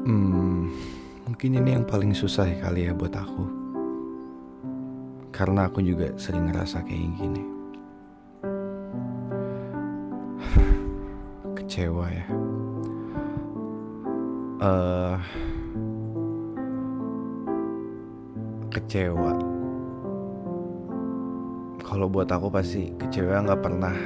Hmm, 0.00 0.72
mungkin 1.28 1.60
ini 1.60 1.76
yang 1.76 1.84
paling 1.84 2.16
susah 2.16 2.48
kali 2.64 2.88
ya 2.88 2.96
buat 2.96 3.12
aku. 3.12 3.44
Karena 5.28 5.68
aku 5.68 5.84
juga 5.84 6.08
sering 6.16 6.48
ngerasa 6.48 6.80
kayak 6.88 7.20
gini. 7.20 7.44
Kecewa 11.60 12.06
ya. 12.08 12.26
Eh 14.60 15.16
kecewa. 18.70 19.34
Kalau 21.84 22.06
buat 22.06 22.30
aku 22.30 22.48
pasti 22.48 22.88
kecewa 22.96 23.44
nggak 23.44 23.60
pernah 23.60 23.96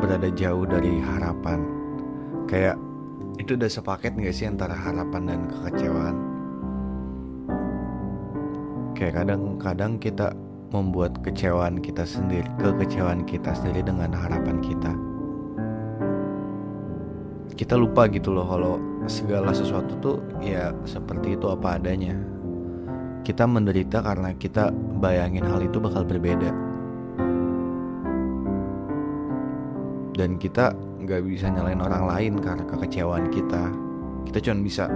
berada 0.00 0.30
jauh 0.32 0.64
dari 0.64 0.96
harapan. 1.02 1.60
Kayak 2.46 2.78
itu 3.36 3.54
udah 3.54 3.68
sepaket 3.68 4.16
gak 4.16 4.34
sih 4.34 4.48
antara 4.48 4.72
harapan 4.72 5.22
dan 5.28 5.40
kekecewaan? 5.46 6.16
Kayak 8.96 9.22
kadang-kadang 9.22 9.92
kita 10.00 10.32
membuat 10.72 11.20
kecewaan 11.20 11.78
kita 11.84 12.02
sendiri, 12.08 12.48
kekecewaan 12.58 13.28
kita 13.28 13.52
sendiri 13.52 13.84
dengan 13.84 14.10
harapan 14.16 14.58
kita. 14.64 14.92
Kita 17.56 17.76
lupa 17.76 18.04
gitu 18.08 18.36
loh 18.36 18.44
kalau 18.44 18.74
segala 19.08 19.54
sesuatu 19.54 19.96
tuh 20.00 20.16
ya 20.42 20.72
seperti 20.84 21.36
itu 21.38 21.46
apa 21.48 21.78
adanya. 21.78 22.16
Kita 23.22 23.44
menderita 23.44 24.00
karena 24.00 24.32
kita 24.36 24.74
bayangin 25.00 25.44
hal 25.44 25.60
itu 25.64 25.76
bakal 25.80 26.04
berbeda. 26.04 26.65
Dan 30.16 30.40
kita 30.40 30.72
nggak 31.04 31.28
bisa 31.28 31.52
nyalain 31.52 31.76
orang 31.76 32.08
lain 32.08 32.34
karena 32.40 32.64
kekecewaan 32.64 33.28
kita. 33.28 33.68
Kita 34.24 34.38
cuma 34.40 34.64
bisa 34.64 34.88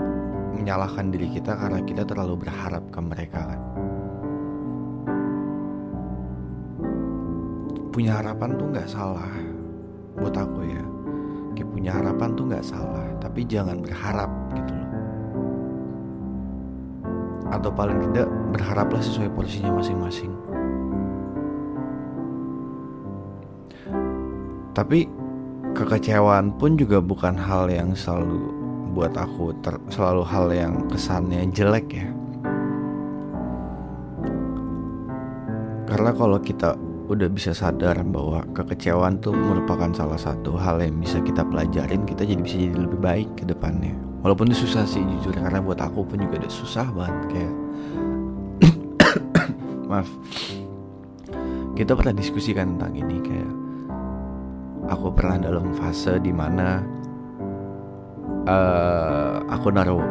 menyalahkan 0.57 1.13
diri 1.13 1.29
kita 1.29 1.61
karena 1.61 1.85
kita 1.85 2.09
terlalu 2.09 2.41
berharap 2.41 2.81
ke 2.89 3.01
mereka 3.05 3.41
kan. 3.45 3.61
Punya 7.93 8.17
harapan 8.17 8.57
tuh 8.57 8.67
nggak 8.73 8.89
salah 8.89 9.29
buat 10.17 10.33
aku 10.33 10.61
ya. 10.65 10.85
Kayak 11.53 11.69
punya 11.69 11.91
harapan 12.01 12.29
tuh 12.33 12.45
nggak 12.49 12.65
salah, 12.65 13.07
tapi 13.21 13.45
jangan 13.45 13.77
berharap 13.85 14.31
gitu 14.57 14.73
loh. 14.73 14.91
Atau 17.53 17.69
paling 17.77 17.99
tidak 18.09 18.29
berharaplah 18.57 19.03
sesuai 19.05 19.29
porsinya 19.37 19.69
masing-masing. 19.77 20.50
Tapi 24.81 25.05
kekecewaan 25.77 26.57
pun 26.57 26.73
juga 26.81 27.05
bukan 27.05 27.37
hal 27.37 27.69
yang 27.69 27.93
selalu 27.93 28.49
buat 28.97 29.13
aku 29.13 29.53
ter, 29.61 29.77
selalu 29.93 30.25
hal 30.25 30.49
yang 30.57 30.89
kesannya 30.89 31.45
jelek 31.53 32.01
ya. 32.01 32.09
Karena 35.85 36.17
kalau 36.17 36.41
kita 36.41 36.81
udah 37.13 37.29
bisa 37.29 37.53
sadar 37.53 38.01
bahwa 38.09 38.41
kekecewaan 38.57 39.21
tuh 39.21 39.37
merupakan 39.37 39.93
salah 39.93 40.17
satu 40.17 40.57
hal 40.57 40.81
yang 40.81 40.97
bisa 40.97 41.21
kita 41.21 41.45
pelajarin, 41.45 42.09
kita 42.09 42.25
jadi 42.25 42.41
bisa 42.41 42.57
jadi 42.57 42.81
lebih 42.81 43.05
baik 43.05 43.29
ke 43.37 43.45
depannya. 43.45 43.93
Walaupun 44.25 44.49
itu 44.49 44.65
susah 44.65 44.89
sih 44.89 45.05
jujur 45.05 45.37
karena 45.37 45.61
buat 45.61 45.77
aku 45.77 46.09
pun 46.09 46.25
juga 46.25 46.41
udah 46.41 46.53
susah 46.57 46.89
banget 46.97 47.21
kayak 47.29 47.55
maaf. 49.93 50.09
Kita 51.77 51.93
pernah 51.93 52.17
diskusikan 52.17 52.81
tentang 52.81 52.97
ini 52.97 53.21
kayak 53.21 53.61
aku 54.91 55.15
pernah 55.15 55.39
dalam 55.39 55.71
fase 55.71 56.19
di 56.19 56.35
mana 56.35 56.83
uh, 58.45 58.51
eh, 58.51 59.35
aku 59.47 59.71
naruh 59.71 60.03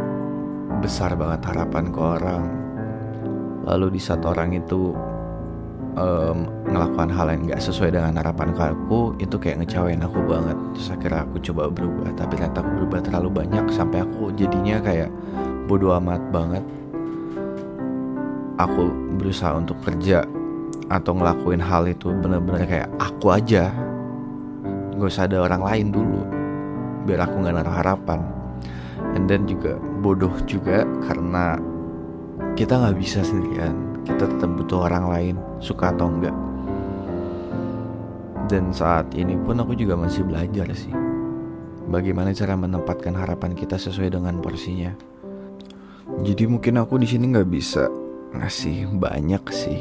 besar 0.79 1.13
banget 1.19 1.43
harapan 1.51 1.91
ke 1.91 1.99
orang. 1.99 2.43
Lalu 3.67 3.99
di 3.99 4.01
saat 4.01 4.23
orang 4.23 4.55
itu 4.55 4.95
um, 5.99 6.47
ngelakukan 6.65 7.11
hal 7.11 7.27
yang 7.29 7.41
gak 7.51 7.61
sesuai 7.61 7.91
dengan 7.91 8.15
harapan 8.15 8.55
ke 8.55 8.63
aku 8.63 9.13
itu 9.19 9.35
kayak 9.35 9.61
ngecewain 9.61 9.99
aku 9.99 10.23
banget. 10.23 10.57
Terus 10.73 10.87
akhirnya 10.95 11.21
aku 11.27 11.37
coba 11.51 11.63
berubah 11.67 12.09
tapi 12.15 12.39
ternyata 12.39 12.63
aku 12.63 12.71
berubah 12.81 12.99
terlalu 13.03 13.29
banyak 13.43 13.65
sampai 13.75 14.07
aku 14.07 14.31
jadinya 14.39 14.79
kayak 14.79 15.11
bodoh 15.67 15.93
amat 15.99 16.23
banget. 16.31 16.63
Aku 18.59 18.91
berusaha 19.19 19.55
untuk 19.55 19.79
kerja 19.83 20.23
atau 20.89 21.11
ngelakuin 21.15 21.61
hal 21.61 21.85
itu 21.85 22.11
bener-bener 22.11 22.65
kayak 22.65 22.89
aku 22.97 23.31
aja 23.31 23.71
gak 24.99 25.09
usah 25.15 25.25
ada 25.25 25.39
orang 25.39 25.63
lain 25.63 25.87
dulu 25.95 26.21
biar 27.07 27.25
aku 27.25 27.41
nggak 27.41 27.55
naruh 27.55 27.75
harapan. 27.79 28.21
And 29.15 29.25
then 29.31 29.47
juga 29.47 29.79
bodoh 30.03 30.35
juga 30.43 30.83
karena 31.07 31.57
kita 32.53 32.75
nggak 32.75 32.97
bisa 32.99 33.23
sendirian. 33.23 34.03
Kita 34.03 34.27
tetap 34.27 34.51
butuh 34.59 34.85
orang 34.91 35.05
lain 35.07 35.35
suka 35.63 35.95
atau 35.95 36.11
enggak 36.11 36.35
dan 38.49 38.73
saat 38.73 39.13
ini 39.13 39.37
pun 39.37 39.61
aku 39.61 39.77
juga 39.77 39.93
masih 39.93 40.25
belajar 40.25 40.65
sih 40.73 40.91
bagaimana 41.85 42.33
cara 42.33 42.57
menempatkan 42.57 43.13
harapan 43.13 43.53
kita 43.53 43.77
sesuai 43.77 44.09
dengan 44.17 44.41
porsinya. 44.41 44.91
Jadi 46.25 46.49
mungkin 46.49 46.81
aku 46.81 46.97
di 46.97 47.05
sini 47.05 47.29
nggak 47.29 47.47
bisa 47.47 47.85
ngasih 48.33 48.89
banyak 48.97 49.43
sih. 49.53 49.79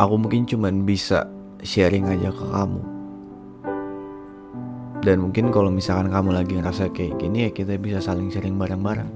Aku 0.00 0.16
mungkin 0.16 0.48
cuman 0.48 0.88
bisa 0.88 1.28
sharing 1.60 2.08
aja 2.08 2.32
ke 2.32 2.44
kamu 2.48 2.91
dan 5.02 5.18
mungkin 5.18 5.50
kalau 5.50 5.66
misalkan 5.66 6.14
kamu 6.14 6.30
lagi 6.30 6.54
ngerasa 6.62 6.94
kayak 6.94 7.18
gini 7.18 7.38
ya 7.46 7.50
kita 7.50 7.74
bisa 7.74 7.98
saling 7.98 8.30
sharing 8.30 8.54
bareng-bareng. 8.54 9.10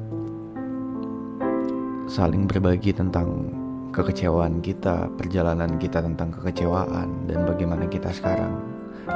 Saling 2.11 2.51
berbagi 2.51 2.91
tentang 2.91 3.55
kekecewaan 3.95 4.59
kita, 4.67 5.07
perjalanan 5.15 5.79
kita 5.79 6.03
tentang 6.03 6.35
kekecewaan 6.35 7.31
dan 7.31 7.47
bagaimana 7.47 7.87
kita 7.87 8.11
sekarang 8.11 8.59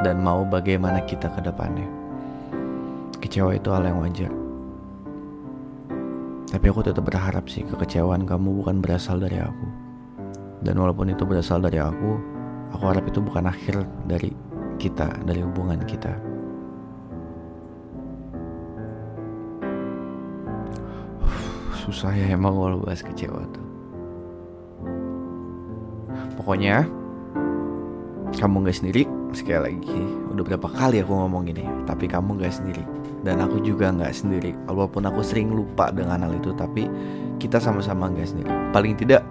dan 0.06 0.22
mau 0.22 0.47
bagaimana 0.47 1.03
kita 1.03 1.26
ke 1.34 1.42
depannya. 1.42 1.91
Kecewa 3.19 3.50
itu 3.59 3.69
hal 3.75 3.91
yang 3.91 3.98
wajar. 3.98 4.30
Tapi 6.54 6.66
aku 6.70 6.86
tetap 6.86 7.03
berharap 7.03 7.50
sih 7.50 7.66
kekecewaan 7.66 8.22
kamu 8.22 8.62
bukan 8.62 8.78
berasal 8.78 9.19
dari 9.19 9.42
aku. 9.42 9.66
Dan 10.62 10.78
walaupun 10.78 11.10
itu 11.10 11.26
berasal 11.26 11.59
dari 11.59 11.82
aku, 11.82 12.14
aku 12.78 12.84
harap 12.86 13.03
itu 13.10 13.19
bukan 13.19 13.50
akhir 13.50 13.82
dari 14.06 14.30
kita, 14.78 15.10
dari 15.26 15.42
hubungan 15.42 15.82
kita. 15.82 16.29
Susah 21.90 22.14
ya 22.14 22.38
emang 22.38 22.54
kalau 22.54 22.78
bahas 22.86 23.02
kecewa 23.02 23.42
tuh. 23.50 23.66
Pokoknya 26.38 26.86
kamu 28.38 28.62
gak 28.70 28.78
sendiri 28.78 29.02
sekali 29.34 29.74
lagi 29.74 30.00
udah 30.30 30.42
berapa 30.46 30.68
kali 30.70 31.02
aku 31.02 31.12
ngomong 31.12 31.50
ini 31.50 31.66
tapi 31.84 32.06
kamu 32.06 32.38
gak 32.38 32.54
sendiri. 32.54 32.86
Dan 33.20 33.42
aku 33.42 33.60
juga 33.60 33.90
gak 33.90 34.14
sendiri 34.14 34.54
walaupun 34.70 35.04
aku 35.04 35.20
sering 35.20 35.52
lupa 35.52 35.90
dengan 35.90 36.24
hal 36.24 36.32
itu 36.38 36.54
tapi 36.54 36.86
kita 37.42 37.58
sama-sama 37.58 38.06
gak 38.14 38.30
sendiri. 38.30 38.50
Paling 38.70 38.94
tidak 38.94 39.26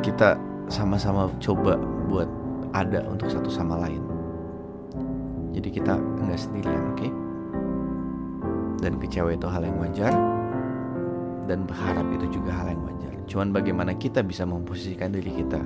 kita 0.00 0.40
sama-sama 0.72 1.28
coba 1.38 1.76
buat 2.08 2.26
ada 2.72 3.04
untuk 3.06 3.28
satu 3.28 3.52
sama 3.52 3.76
lain. 3.76 4.00
Jadi 5.52 5.68
kita 5.68 6.00
nggak 6.00 6.40
sendirian 6.40 6.96
oke? 6.96 6.96
Okay? 6.96 7.12
dan 8.82 8.98
kecewa 8.98 9.30
itu 9.30 9.46
hal 9.46 9.62
yang 9.62 9.78
wajar 9.78 10.12
dan 11.46 11.66
berharap 11.66 12.06
itu 12.14 12.40
juga 12.40 12.54
hal 12.54 12.74
yang 12.74 12.82
wajar. 12.86 13.12
Cuman 13.26 13.48
bagaimana 13.54 13.92
kita 13.96 14.22
bisa 14.22 14.46
memposisikan 14.46 15.14
diri 15.14 15.30
kita, 15.30 15.60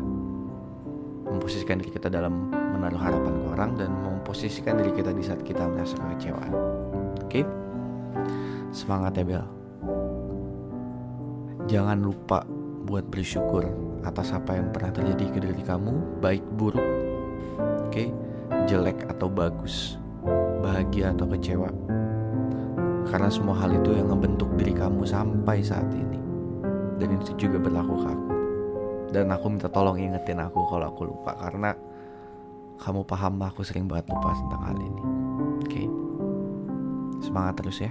memposisikan 1.27 1.81
diri 1.81 1.93
kita 1.93 2.09
dalam 2.09 2.53
menaruh 2.53 3.01
harapan 3.01 3.33
ke 3.33 3.45
orang 3.53 3.71
dan 3.77 3.91
memposisikan 3.93 4.81
diri 4.81 4.93
kita 4.93 5.11
di 5.13 5.23
saat 5.25 5.41
kita 5.43 5.65
merasa 5.65 5.97
kekecewaan. 5.97 6.53
Oke, 7.25 7.43
semangat 8.71 9.19
ya 9.21 9.25
Bel. 9.25 9.45
Jangan 11.67 11.99
lupa 11.99 12.47
buat 12.87 13.11
bersyukur 13.11 13.67
atas 14.07 14.31
apa 14.31 14.55
yang 14.55 14.71
pernah 14.71 14.95
terjadi 14.95 15.25
ke 15.35 15.39
diri 15.43 15.63
kamu, 15.67 16.23
baik 16.23 16.45
buruk, 16.55 16.87
oke, 17.91 18.05
jelek 18.71 19.03
atau 19.11 19.27
bagus, 19.27 19.99
bahagia 20.63 21.11
atau 21.11 21.27
kecewa 21.27 21.67
karena 23.17 23.33
semua 23.33 23.57
hal 23.57 23.73
itu 23.73 23.97
yang 23.97 24.13
ngebentuk 24.13 24.45
diri 24.61 24.77
kamu 24.77 25.09
sampai 25.09 25.65
saat 25.65 25.89
ini. 25.89 26.21
Dan 27.01 27.17
itu 27.17 27.33
juga 27.41 27.57
berlaku 27.57 27.97
ke 28.05 28.09
aku. 28.13 28.33
Dan 29.09 29.33
aku 29.33 29.57
minta 29.57 29.73
tolong 29.73 29.97
ingetin 29.97 30.37
aku 30.37 30.61
kalau 30.69 30.93
aku 30.93 31.09
lupa 31.09 31.33
karena 31.33 31.73
kamu 32.77 33.09
paham 33.09 33.41
aku 33.41 33.65
sering 33.65 33.89
banget 33.89 34.13
lupa 34.13 34.37
tentang 34.37 34.63
hal 34.69 34.77
ini. 34.77 35.03
Oke. 35.65 35.65
Okay? 35.65 35.87
Semangat 37.25 37.57
terus 37.57 37.81
ya. 37.81 37.89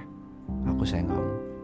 Aku 0.69 0.86
sayang 0.86 1.10
kamu. 1.10 1.55